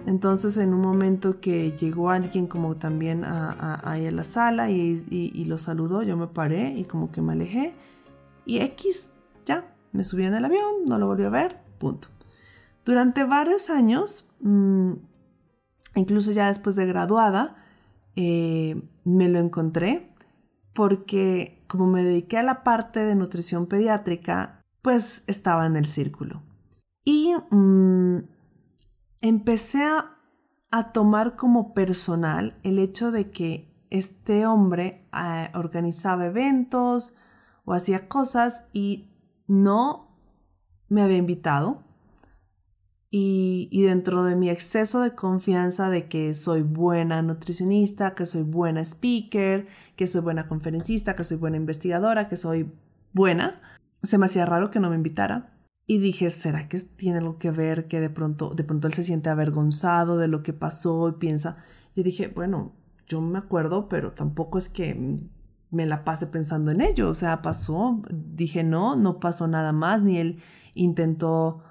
Entonces 0.05 0.57
en 0.57 0.74
un 0.74 0.81
momento 0.81 1.39
que 1.39 1.72
llegó 1.72 2.10
alguien 2.10 2.48
como 2.48 2.75
también 2.75 3.24
a, 3.24 3.75
a, 3.75 3.98
la 3.98 4.24
sala 4.24 4.69
y, 4.69 5.05
y, 5.10 5.45
lo 5.45 5.57
saludó, 5.57 6.03
yo 6.03 6.17
me 6.17 6.27
paré 6.27 6.77
y 6.77 6.83
como 6.83 7.12
que 7.12 7.22
me 7.22 7.33
alejé 7.33 7.74
y 8.45 8.60
X, 8.60 9.12
ya, 9.45 9.74
me 9.93 10.03
subí 10.03 10.25
en 10.25 10.33
el 10.33 10.43
avión, 10.43 10.86
no 10.88 10.98
lo 10.98 11.07
volví 11.07 11.24
a 11.24 11.29
ver, 11.29 11.62
punto. 11.77 12.10
Durante 12.83 13.24
varios 13.24 13.69
años, 13.69 14.29
mm, 14.41 14.93
incluso 15.95 16.31
ya 16.31 16.50
después 16.50 16.75
de 16.75 16.86
graduada, 16.86 17.55
eh, 18.15 18.81
me 19.05 19.29
lo 19.29 19.39
encontré 19.39 20.12
porque 20.74 21.63
como 21.67 21.88
me 21.88 22.03
dediqué 22.03 22.38
a 22.38 22.43
la 22.43 22.63
parte 22.63 23.00
de 23.00 23.15
nutrición 23.15 23.67
pediátrica, 23.67 24.62
pues 24.81 25.24
estaba 25.27 25.65
en 25.65 25.77
el 25.77 25.86
círculo. 25.86 26.43
Y 27.05 27.33
mm, 27.50 28.17
empecé 29.24 29.84
a, 29.84 30.10
tomar 30.92 31.36
como 31.36 31.75
personal 31.75 32.58
el 32.63 32.80
hecho 32.80 33.12
de 33.12 33.30
que 33.30 33.72
este 33.92 34.48
hombre 34.48 35.08
eh, 35.13 35.51
organizaba 35.53 36.25
eventos 36.25 37.15
o 37.63 37.74
hacía 37.74 38.08
cosas 38.08 38.65
y 38.74 39.13
no 39.48 40.18
me 40.89 41.03
había 41.03 41.18
invitado 41.18 41.84
y, 43.15 43.84
dentro 43.84 44.24
de 44.24 44.36
mi 44.36 44.50
exceso 44.50 45.01
de 45.01 45.13
confianza 45.13 45.92
de 45.92 46.08
que 46.08 46.34
soy 46.34 46.63
buena 46.63 47.22
nutricionista, 47.22 48.15
que 48.15 48.25
soy 48.25 48.42
buena 48.42 48.82
speaker, 48.82 49.68
que 49.96 50.08
soy 50.08 50.22
buena 50.22 50.48
conferencista, 50.48 51.15
que 51.15 51.24
soy 51.24 51.38
buena 51.38 51.58
investigadora, 51.58 52.25
que 52.27 52.36
soy 52.36 52.74
buena, 53.13 53.62
se 54.01 54.18
me 54.18 54.25
hacía 54.25 54.48
raro 54.48 54.72
que 54.72 54.80
no 54.80 54.89
me 54.89 54.96
invitara. 54.96 55.52
Y 55.86 55.98
dije, 55.98 56.30
¿será 56.30 56.70
que 56.70 56.80
tiene 56.80 57.18
algo 57.18 57.38
que 57.38 57.52
ver 57.52 57.88
que 57.88 58.00
de 58.00 58.10
pronto, 58.10 58.54
de 58.56 58.63
pronto 58.63 58.88
él 58.88 58.94
se 58.94 59.04
siente 59.04 59.30
avergonzado 59.30 60.18
de 60.18 60.30
lo 60.30 60.42
que 60.42 60.54
pasó 60.54 61.10
y 61.10 61.13
piensa? 61.13 61.58
Y 61.94 62.04
dije, 62.04 62.30
bueno, 62.30 62.74
yo 63.08 63.20
me 63.20 63.38
acuerdo, 63.38 63.90
pero 63.90 64.13
tampoco 64.13 64.58
es 64.58 64.70
que 64.70 65.20
me 65.72 65.86
la 65.86 66.06
pase 66.06 66.28
pensando 66.28 66.72
en 66.72 66.82
ello. 66.82 67.10
O 67.10 67.13
sea, 67.13 67.42
pasó, 67.42 68.02
dije, 68.10 68.63
no, 68.63 68.96
no 68.96 69.20
pasó 69.20 69.48
nada 69.48 69.74
más, 69.74 70.02
ni 70.02 70.18
él 70.18 70.40
intentó 70.74 71.63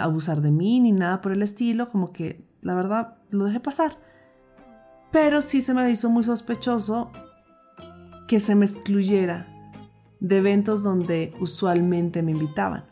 abusar 0.00 0.40
de 0.40 0.50
mí 0.50 0.80
ni 0.80 0.92
nada 0.92 1.20
por 1.20 1.32
el 1.32 1.42
estilo, 1.42 1.88
como 1.88 2.12
que 2.12 2.44
la 2.62 2.74
verdad 2.74 3.18
lo 3.30 3.44
dejé 3.44 3.60
pasar. 3.60 3.98
Pero 5.12 5.42
sí 5.42 5.62
se 5.62 5.74
me 5.74 5.88
hizo 5.90 6.10
muy 6.10 6.24
sospechoso 6.24 7.12
que 8.26 8.40
se 8.40 8.54
me 8.54 8.64
excluyera 8.64 9.48
de 10.20 10.36
eventos 10.36 10.82
donde 10.82 11.32
usualmente 11.40 12.22
me 12.22 12.32
invitaban. 12.32 12.89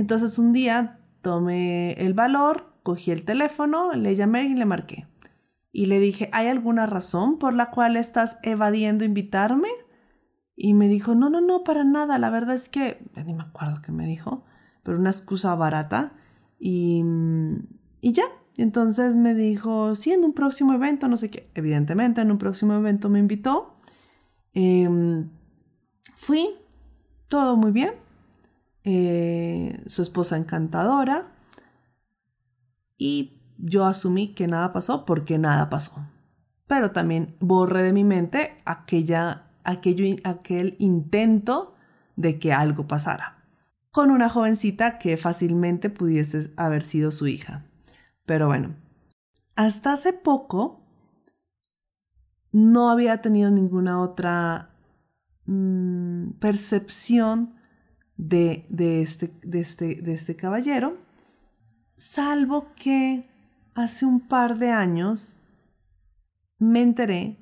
Entonces 0.00 0.38
un 0.38 0.54
día 0.54 0.98
tomé 1.20 1.92
el 1.92 2.14
valor, 2.14 2.72
cogí 2.82 3.10
el 3.10 3.26
teléfono, 3.26 3.92
le 3.92 4.14
llamé 4.14 4.44
y 4.44 4.54
le 4.54 4.64
marqué. 4.64 5.06
Y 5.72 5.86
le 5.86 5.98
dije, 6.00 6.30
¿hay 6.32 6.46
alguna 6.46 6.86
razón 6.86 7.38
por 7.38 7.52
la 7.52 7.70
cual 7.70 7.98
estás 7.98 8.38
evadiendo 8.42 9.04
invitarme? 9.04 9.68
Y 10.56 10.72
me 10.72 10.88
dijo, 10.88 11.14
no, 11.14 11.28
no, 11.28 11.42
no, 11.42 11.64
para 11.64 11.84
nada. 11.84 12.18
La 12.18 12.30
verdad 12.30 12.54
es 12.54 12.70
que, 12.70 13.06
ni 13.26 13.34
me 13.34 13.42
acuerdo 13.42 13.82
qué 13.82 13.92
me 13.92 14.06
dijo, 14.06 14.42
pero 14.84 14.98
una 14.98 15.10
excusa 15.10 15.54
barata. 15.54 16.14
Y, 16.58 17.04
y 18.00 18.12
ya. 18.12 18.24
Entonces 18.56 19.14
me 19.14 19.34
dijo, 19.34 19.94
sí, 19.96 20.12
en 20.12 20.24
un 20.24 20.32
próximo 20.32 20.72
evento, 20.72 21.08
no 21.08 21.18
sé 21.18 21.30
qué. 21.30 21.50
Evidentemente, 21.54 22.22
en 22.22 22.30
un 22.30 22.38
próximo 22.38 22.72
evento 22.72 23.10
me 23.10 23.18
invitó. 23.18 23.74
Em, 24.54 25.28
fui, 26.14 26.48
todo 27.28 27.58
muy 27.58 27.70
bien. 27.70 27.92
Eh, 28.84 29.69
su 29.86 30.02
esposa 30.02 30.36
encantadora. 30.36 31.32
Y 32.96 33.40
yo 33.58 33.86
asumí 33.86 34.34
que 34.34 34.46
nada 34.46 34.72
pasó 34.72 35.04
porque 35.04 35.38
nada 35.38 35.70
pasó. 35.70 36.06
Pero 36.66 36.92
también 36.92 37.36
borré 37.40 37.82
de 37.82 37.92
mi 37.92 38.04
mente 38.04 38.56
aquella 38.64 39.46
aquel 39.64 40.76
intento 40.78 41.74
de 42.16 42.38
que 42.38 42.52
algo 42.52 42.86
pasara, 42.86 43.44
con 43.90 44.10
una 44.10 44.28
jovencita 44.28 44.98
que 44.98 45.16
fácilmente 45.16 45.90
pudiese 45.90 46.52
haber 46.56 46.82
sido 46.82 47.10
su 47.10 47.26
hija. 47.26 47.64
Pero 48.26 48.46
bueno, 48.46 48.74
hasta 49.56 49.92
hace 49.92 50.12
poco 50.12 50.80
no 52.52 52.90
había 52.90 53.20
tenido 53.20 53.50
ninguna 53.50 54.00
otra 54.00 54.70
mm, 55.46 56.32
percepción 56.40 57.59
de, 58.20 58.66
este, 59.02 59.32
de, 59.42 59.60
este, 59.60 59.94
de 59.96 60.12
este 60.12 60.36
caballero, 60.36 60.98
salvo 61.94 62.68
que 62.76 63.28
hace 63.74 64.04
un 64.04 64.20
par 64.20 64.58
de 64.58 64.70
años 64.70 65.38
me 66.58 66.82
enteré 66.82 67.38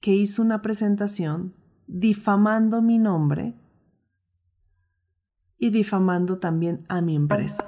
que 0.00 0.12
hizo 0.12 0.42
una 0.42 0.62
presentación 0.62 1.54
difamando 1.86 2.80
mi 2.80 2.98
nombre 2.98 3.54
y 5.58 5.70
difamando 5.70 6.38
también 6.38 6.84
a 6.88 7.00
mi 7.00 7.16
empresa 7.16 7.64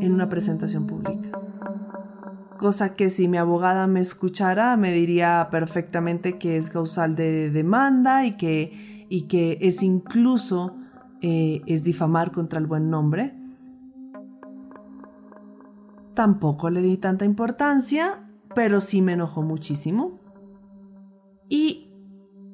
en 0.00 0.12
una 0.12 0.28
presentación 0.28 0.86
pública. 0.86 1.28
Cosa 2.56 2.94
que 2.94 3.08
si 3.08 3.28
mi 3.28 3.36
abogada 3.36 3.86
me 3.86 4.00
escuchara 4.00 4.76
me 4.76 4.92
diría 4.92 5.48
perfectamente 5.50 6.38
que 6.38 6.56
es 6.56 6.70
causal 6.70 7.16
de 7.16 7.50
demanda 7.50 8.24
y 8.24 8.36
que, 8.36 9.01
y 9.12 9.28
que 9.28 9.58
es 9.60 9.82
incluso 9.82 10.74
eh, 11.20 11.60
es 11.66 11.84
difamar 11.84 12.32
contra 12.32 12.58
el 12.58 12.66
buen 12.66 12.88
nombre. 12.88 13.36
Tampoco 16.14 16.70
le 16.70 16.80
di 16.80 16.96
tanta 16.96 17.26
importancia 17.26 18.26
pero 18.54 18.80
sí 18.80 19.02
me 19.02 19.12
enojó 19.12 19.42
muchísimo. 19.42 20.18
Y 21.50 21.92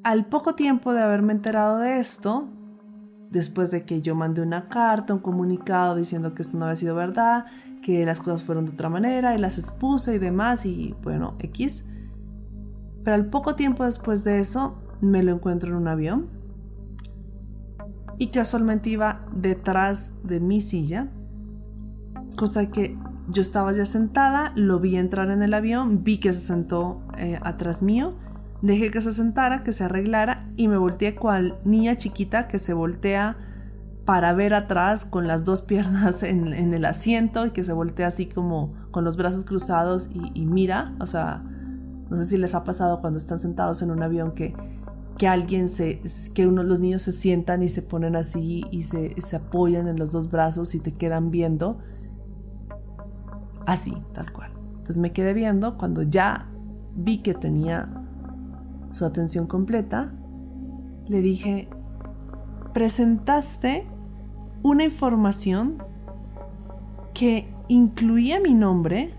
al 0.03 0.25
poco 0.25 0.55
tiempo 0.55 0.93
de 0.93 1.01
haberme 1.01 1.31
enterado 1.31 1.79
de 1.79 1.99
esto, 1.99 2.49
después 3.31 3.71
de 3.71 3.83
que 3.83 4.01
yo 4.01 4.13
mandé 4.15 4.41
una 4.41 4.67
carta, 4.67 5.13
un 5.13 5.19
comunicado 5.19 5.95
diciendo 5.95 6.33
que 6.33 6.41
esto 6.41 6.57
no 6.57 6.65
había 6.65 6.75
sido 6.75 6.95
verdad, 6.95 7.45
que 7.81 8.05
las 8.05 8.19
cosas 8.19 8.43
fueron 8.43 8.65
de 8.65 8.71
otra 8.71 8.89
manera 8.89 9.33
y 9.33 9.37
las 9.37 9.57
expuse 9.57 10.15
y 10.15 10.19
demás, 10.19 10.65
y 10.65 10.93
bueno, 11.03 11.37
X. 11.39 11.85
Pero 13.03 13.15
al 13.15 13.29
poco 13.29 13.55
tiempo 13.55 13.85
después 13.85 14.25
de 14.25 14.39
eso, 14.39 14.75
me 14.99 15.23
lo 15.23 15.31
encuentro 15.31 15.69
en 15.69 15.77
un 15.77 15.87
avión 15.87 16.38
y 18.19 18.27
casualmente 18.27 18.91
iba 18.91 19.25
detrás 19.33 20.11
de 20.23 20.39
mi 20.39 20.61
silla, 20.61 21.07
cosa 22.35 22.69
que 22.69 22.95
yo 23.29 23.41
estaba 23.41 23.71
ya 23.71 23.85
sentada, 23.85 24.51
lo 24.55 24.79
vi 24.79 24.97
entrar 24.97 25.31
en 25.31 25.41
el 25.41 25.53
avión, 25.53 26.03
vi 26.03 26.17
que 26.17 26.33
se 26.33 26.41
sentó 26.41 27.01
eh, 27.17 27.39
atrás 27.41 27.81
mío, 27.81 28.17
dejé 28.61 28.91
que 28.91 29.01
se 29.01 29.11
sentara, 29.11 29.63
que 29.63 29.71
se 29.71 29.85
arreglara 29.85 30.49
y 30.55 30.67
me 30.67 30.77
volteé 30.77 31.15
cual 31.15 31.59
niña 31.63 31.95
chiquita 31.95 32.47
que 32.47 32.59
se 32.59 32.73
voltea 32.73 33.37
para 34.05 34.33
ver 34.33 34.53
atrás 34.53 35.05
con 35.05 35.27
las 35.27 35.43
dos 35.45 35.61
piernas 35.61 36.23
en, 36.23 36.73
el 36.73 36.85
asiento 36.85 37.45
y 37.45 37.51
que 37.51 37.63
se 37.63 37.73
voltea 37.73 38.07
así 38.07 38.25
como 38.25 38.73
con 38.91 39.03
los 39.05 39.17
brazos 39.17 39.45
cruzados 39.45 40.09
y, 40.11 40.45
mira, 40.45 40.95
o 40.99 41.05
sea, 41.05 41.43
no 42.09 42.17
sé 42.17 42.25
si 42.25 42.37
les 42.37 42.55
ha 42.55 42.63
pasado 42.63 42.99
cuando 42.99 43.17
están 43.17 43.39
sentados 43.39 43.81
en 43.81 43.91
un 43.91 44.01
avión 44.01 44.31
que, 44.31 44.55
que 45.19 45.27
alguien 45.27 45.69
se, 45.69 46.01
que 46.33 46.45
los 46.45 46.79
niños 46.79 47.03
se 47.03 47.11
sientan 47.11 47.61
y 47.61 47.69
se 47.69 47.83
ponen 47.83 48.15
así 48.15 48.65
y 48.71 48.83
se, 48.83 49.21
se 49.21 49.35
apoyan 49.35 49.87
en 49.87 49.97
los 49.97 50.11
dos 50.11 50.31
brazos 50.31 50.73
y 50.73 50.79
te 50.79 50.93
quedan 50.93 51.29
viendo 51.29 51.77
Así, 53.69 53.93
tal 54.13 54.33
cual. 54.33 54.49
Entonces 54.71 54.97
me 54.97 55.13
quedé 55.13 55.31
viendo 55.35 55.77
cuando 55.77 56.01
ya 56.01 56.49
vi 56.95 57.19
que 57.19 57.35
tenía 57.35 57.87
su 58.89 59.05
atención 59.05 59.45
completa, 59.45 60.11
le 61.07 61.21
dije, 61.21 61.69
presentaste 62.73 63.85
una 64.63 64.85
información 64.85 65.83
que 67.13 67.47
incluía 67.67 68.39
mi 68.39 68.55
nombre 68.55 69.13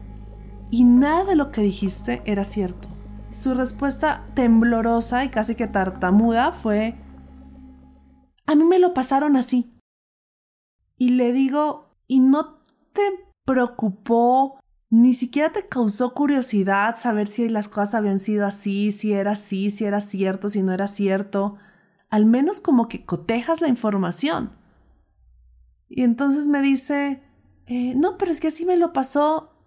y 0.68 0.82
nada 0.82 1.26
de 1.26 1.36
lo 1.36 1.52
que 1.52 1.60
dijiste 1.60 2.20
era 2.24 2.42
cierto. 2.42 2.88
Su 3.32 3.54
respuesta 3.54 4.26
temblorosa 4.34 5.24
y 5.24 5.28
casi 5.28 5.54
que 5.54 5.68
tartamuda 5.68 6.52
fue, 6.52 6.96
a 8.46 8.54
mí 8.56 8.64
me 8.64 8.80
lo 8.80 8.92
pasaron 8.92 9.36
así. 9.36 9.72
Y 10.98 11.10
le 11.10 11.32
digo, 11.32 11.94
¿y 12.08 12.20
no 12.20 12.60
te 12.92 13.02
preocupó, 13.44 14.58
ni 14.90 15.14
siquiera 15.14 15.52
te 15.52 15.68
causó 15.68 16.12
curiosidad 16.12 16.96
saber 16.96 17.28
si 17.28 17.48
las 17.48 17.68
cosas 17.68 17.94
habían 17.94 18.18
sido 18.18 18.44
así, 18.44 18.90
si 18.90 19.12
era 19.12 19.32
así, 19.32 19.70
si 19.70 19.84
era 19.84 20.00
cierto, 20.00 20.48
si 20.48 20.64
no 20.64 20.72
era 20.72 20.88
cierto? 20.88 21.56
Al 22.10 22.26
menos 22.26 22.60
como 22.60 22.88
que 22.88 23.06
cotejas 23.06 23.60
la 23.60 23.68
información. 23.68 24.52
Y 25.88 26.02
entonces 26.02 26.48
me 26.48 26.60
dice, 26.60 27.22
eh, 27.66 27.94
no, 27.94 28.18
pero 28.18 28.32
es 28.32 28.40
que 28.40 28.48
así 28.48 28.66
me 28.66 28.76
lo 28.76 28.92
pasó 28.92 29.64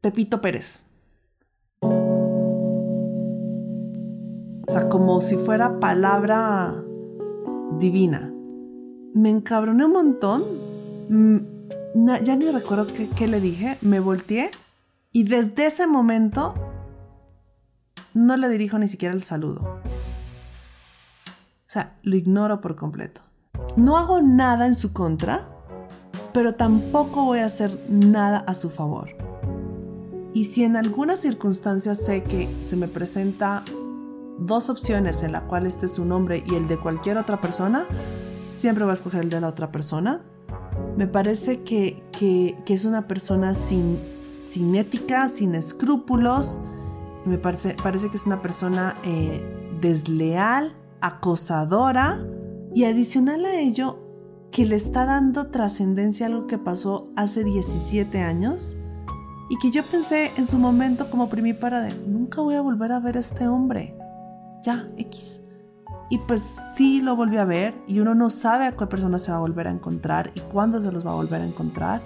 Pepito 0.00 0.40
Pérez. 0.40 0.89
O 4.70 4.72
sea, 4.72 4.88
como 4.88 5.20
si 5.20 5.34
fuera 5.34 5.80
palabra 5.80 6.80
divina. 7.80 8.32
Me 9.12 9.28
encabroné 9.28 9.84
un 9.84 9.92
montón. 9.92 10.44
Mm, 11.08 11.38
ya 12.22 12.36
ni 12.36 12.48
recuerdo 12.52 12.86
qué, 12.86 13.26
le 13.26 13.40
dije. 13.40 13.78
Me 13.80 13.98
volteé 13.98 14.52
y 15.10 15.24
desde 15.24 15.66
ese 15.66 15.88
momento 15.88 16.54
no 18.14 18.36
le 18.36 18.48
dirijo 18.48 18.78
ni 18.78 18.86
siquiera 18.86 19.12
el 19.12 19.24
saludo. 19.24 19.60
O 19.60 19.80
sea, 21.66 21.96
lo 22.04 22.14
ignoro 22.14 22.60
por 22.60 22.76
completo. 22.76 23.22
No 23.74 23.96
hago 23.96 24.22
nada 24.22 24.68
en 24.68 24.76
su 24.76 24.92
contra, 24.92 25.48
pero 26.32 26.54
tampoco 26.54 27.24
voy 27.24 27.40
a 27.40 27.46
hacer 27.46 27.76
nada 27.88 28.44
a 28.46 28.54
su 28.54 28.70
favor. 28.70 29.16
Y 30.32 30.44
si 30.44 30.62
en 30.62 30.76
alguna 30.76 31.16
circunstancia 31.16 31.96
sé 31.96 32.22
que 32.22 32.48
se 32.60 32.76
me 32.76 32.86
presenta 32.86 33.64
dos 34.40 34.70
opciones 34.70 35.22
en 35.22 35.32
la 35.32 35.42
cual 35.42 35.66
este 35.66 35.86
es 35.86 35.92
su 35.92 36.04
nombre 36.04 36.42
y 36.50 36.54
el 36.54 36.66
de 36.66 36.78
cualquier 36.78 37.18
otra 37.18 37.40
persona, 37.40 37.86
siempre 38.50 38.84
voy 38.84 38.90
a 38.90 38.94
escoger 38.94 39.22
el 39.22 39.30
de 39.30 39.40
la 39.40 39.48
otra 39.48 39.70
persona. 39.70 40.22
Me 40.96 41.06
parece 41.06 41.62
que, 41.62 42.02
es 42.66 42.84
una 42.84 43.06
persona 43.06 43.54
sin, 43.54 43.98
sin 44.40 44.74
ética, 44.74 45.28
sin 45.28 45.54
escrúpulos. 45.54 46.58
Me 47.24 47.38
parece, 47.38 47.76
parece 47.82 48.08
que 48.08 48.16
es 48.16 48.26
una 48.26 48.42
persona 48.42 48.96
eh, 49.04 49.42
desleal, 49.80 50.74
acosadora 51.00 52.24
y 52.74 52.84
adicional 52.84 53.44
a 53.44 53.60
ello 53.60 53.98
que 54.50 54.64
le 54.64 54.76
está 54.76 55.06
dando 55.06 55.48
trascendencia 55.48 56.26
a 56.26 56.28
algo 56.28 56.46
que 56.46 56.58
pasó 56.58 57.08
hace 57.14 57.44
17 57.44 58.20
años 58.20 58.76
y 59.48 59.58
que 59.58 59.70
yo 59.70 59.82
pensé 59.84 60.32
en 60.36 60.46
su 60.46 60.58
momento 60.58 61.10
como 61.10 61.28
primípara 61.28 61.82
de 61.82 61.94
nunca 62.06 62.40
voy 62.40 62.54
a 62.54 62.60
volver 62.60 62.92
a 62.92 63.00
ver 63.00 63.16
a 63.16 63.20
este 63.20 63.46
hombre. 63.48 63.99
Ya, 64.64 64.88
X. 64.96 65.40
Y 66.10 66.18
pues 66.18 66.56
sí 66.76 67.00
lo 67.00 67.14
volví 67.14 67.36
a 67.36 67.44
ver 67.44 67.74
y 67.86 68.00
uno 68.00 68.14
no 68.16 68.30
sabe 68.30 68.66
a 68.66 68.72
cuál 68.72 68.88
persona 68.88 69.18
se 69.20 69.30
va 69.30 69.38
a 69.38 69.40
volver 69.40 69.68
a 69.68 69.70
encontrar 69.70 70.32
y 70.34 70.40
cuándo 70.40 70.80
se 70.80 70.90
los 70.90 71.06
va 71.06 71.12
a 71.12 71.14
volver 71.14 71.40
a 71.40 71.46
encontrar. 71.46 72.02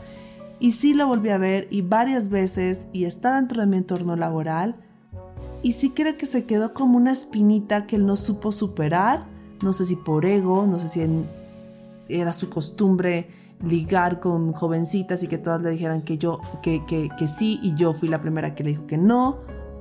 Y 0.61 0.73
sí 0.73 0.92
lo 0.92 1.06
volví 1.06 1.30
a 1.30 1.38
ver 1.38 1.66
y 1.70 1.80
varias 1.80 2.28
veces 2.28 2.87
y 2.92 3.06
está 3.06 3.37
dentro 3.37 3.62
de 3.62 3.66
mi 3.66 3.78
entorno 3.78 4.14
laboral. 4.14 4.76
Y 5.62 5.73
sí 5.73 5.90
creo 5.90 6.18
que 6.18 6.26
se 6.26 6.44
quedó 6.44 6.75
como 6.75 6.99
una 6.99 7.12
espinita 7.12 7.87
que 7.87 7.96
él 7.96 8.04
no 8.04 8.16
supo 8.16 8.52
superar. 8.52 9.25
No 9.62 9.73
sé 9.73 9.87
si 9.87 9.96
por 9.96 10.26
ego, 10.26 10.66
no 10.66 10.78
sé 10.78 10.88
si 10.88 11.25
era 12.08 12.34
su 12.34 12.50
costumbre 12.50 13.28
ligar 13.62 14.20
con 14.20 14.52
jovencitas 14.52 15.23
y 15.23 15.28
que 15.28 15.38
todas 15.38 15.62
le 15.62 15.70
dijeran 15.70 16.02
que 16.02 16.18
yo, 16.18 16.40
que, 16.62 16.84
que 16.87 17.28
sí 17.28 17.58
y 17.62 17.75
yo 17.75 17.94
fui 17.94 18.08
la 18.08 18.20
primera 18.20 18.54
que 18.54 18.64
le 18.64 18.70
dijo 18.70 18.87
que 18.87 18.99
no, 18.99 19.38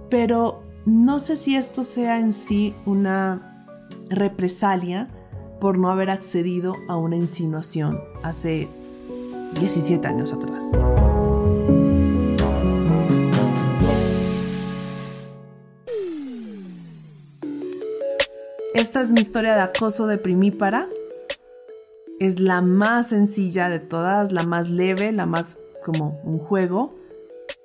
pero 0.09 0.62
no 0.85 1.19
sé 1.19 1.35
si 1.35 1.55
esto 1.55 1.83
sea 1.83 2.19
en 2.19 2.33
sí 2.33 2.73
una 2.85 3.65
represalia 4.09 5.07
por 5.59 5.77
no 5.77 5.89
haber 5.89 6.09
accedido 6.09 6.75
a 6.87 6.97
una 6.97 7.15
insinuación 7.15 7.99
hace 8.21 8.67
17 9.59 10.07
años 10.07 10.33
atrás. 10.33 10.63
Esta 18.73 19.01
es 19.01 19.11
mi 19.11 19.21
historia 19.21 19.55
de 19.55 19.61
acoso 19.61 20.07
de 20.07 20.17
primípara 20.17 20.89
es 22.19 22.39
la 22.39 22.61
más 22.61 23.09
sencilla 23.09 23.69
de 23.69 23.79
todas, 23.79 24.31
la 24.31 24.43
más 24.43 24.69
leve, 24.69 25.11
la 25.11 25.25
más 25.25 25.59
como 25.85 26.21
un 26.23 26.39
juego. 26.39 26.95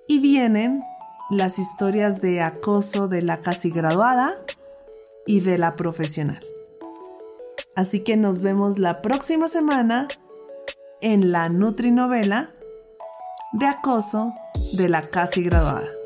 Y 0.07 0.19
vienen 0.19 0.83
las 1.31 1.59
historias 1.59 2.21
de 2.21 2.41
acoso 2.41 3.09
de 3.09 3.23
la 3.23 3.41
casi 3.41 3.71
graduada 3.71 4.37
y 5.27 5.41
de 5.41 5.59
la 5.59 5.77
profesional. 5.77 6.41
Así 7.77 8.01
que 8.03 8.17
nos 8.17 8.41
vemos 8.41 8.79
la 8.79 9.03
próxima 9.03 9.49
semana 9.49 10.09
en 11.01 11.33
la 11.33 11.49
Nutrinovela 11.49 12.55
de 13.53 13.67
acoso 13.67 14.33
de 14.73 14.89
la 14.89 15.03
casi 15.03 15.43
graduada. 15.43 15.98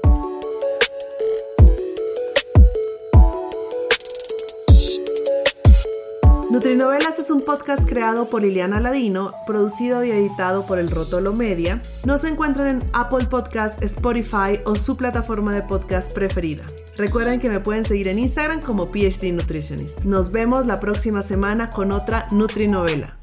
Nutrinovelas 6.63 7.19
es 7.19 7.29
un 7.33 7.41
podcast 7.41 7.89
creado 7.89 8.31
por 8.31 8.43
Liliana 8.43 8.79
Ladino, 8.79 9.35
producido 9.49 10.05
y 10.05 10.13
editado 10.13 10.65
por 10.65 10.79
El 10.79 10.93
Rotolo 10.93 11.33
Media. 11.33 11.83
Nos 12.05 12.23
encuentran 12.23 12.69
en 12.69 12.91
Apple 12.93 13.27
Podcast, 13.27 13.83
Spotify 13.83 14.61
o 14.65 14.77
su 14.77 14.97
plataforma 14.97 15.53
de 15.57 15.63
podcast 15.63 16.13
preferida. 16.13 16.63
Recuerden 16.97 17.41
que 17.41 17.51
me 17.51 17.59
pueden 17.59 17.85
seguir 17.85 18.07
en 18.07 18.21
Instagram 18.21 18.61
como 18.61 18.93
PhD 18.93 19.33
Nutritionist. 19.33 20.05
Nos 20.05 20.31
vemos 20.31 20.65
la 20.65 20.79
próxima 20.79 21.23
semana 21.23 21.69
con 21.69 21.91
otra 21.91 22.29
Nutrinovela. 22.31 23.22